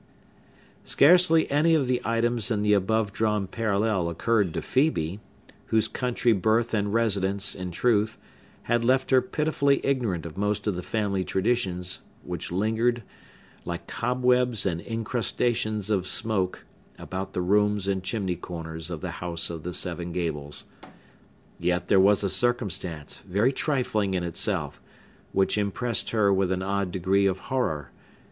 Scarcely 0.83 1.47
any 1.51 1.75
of 1.75 1.85
the 1.85 2.01
items 2.03 2.49
in 2.49 2.63
the 2.63 2.73
above 2.73 3.13
drawn 3.13 3.45
parallel 3.45 4.09
occurred 4.09 4.51
to 4.55 4.59
Phœbe, 4.61 5.19
whose 5.67 5.87
country 5.87 6.33
birth 6.33 6.73
and 6.73 6.91
residence, 6.91 7.53
in 7.53 7.69
truth, 7.69 8.17
had 8.63 8.83
left 8.83 9.11
her 9.11 9.21
pitifully 9.21 9.79
ignorant 9.85 10.25
of 10.25 10.39
most 10.39 10.65
of 10.65 10.75
the 10.75 10.81
family 10.81 11.23
traditions, 11.23 11.99
which 12.23 12.51
lingered, 12.51 13.03
like 13.63 13.85
cobwebs 13.85 14.65
and 14.65 14.81
incrustations 14.81 15.91
of 15.91 16.07
smoke, 16.07 16.65
about 16.97 17.33
the 17.33 17.41
rooms 17.41 17.87
and 17.87 18.01
chimney 18.01 18.35
corners 18.35 18.89
of 18.89 19.01
the 19.01 19.11
House 19.21 19.51
of 19.51 19.61
the 19.61 19.71
Seven 19.71 20.11
Gables. 20.11 20.65
Yet 21.59 21.89
there 21.89 21.99
was 21.99 22.23
a 22.23 22.29
circumstance, 22.31 23.17
very 23.19 23.51
trifling 23.51 24.15
in 24.15 24.23
itself, 24.23 24.81
which 25.31 25.59
impressed 25.59 26.09
her 26.09 26.33
with 26.33 26.51
an 26.51 26.63
odd 26.63 26.91
degree 26.91 27.27
of 27.27 27.37
horror. 27.53 27.91